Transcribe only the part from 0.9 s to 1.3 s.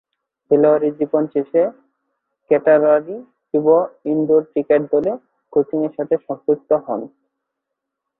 জীবন